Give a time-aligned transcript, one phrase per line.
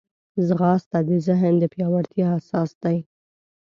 [0.47, 2.93] ځغاسته د ذهن د پیاوړتیا اساس ده